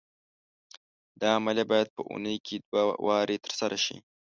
دا 1.19 1.29
عملیه 1.37 1.65
باید 1.71 1.87
په 1.95 2.01
اونۍ 2.11 2.37
کې 2.45 2.55
دوه 2.67 2.83
وارې 3.07 3.37
تر 3.45 3.51
سره 3.59 3.77
شي. 3.85 3.97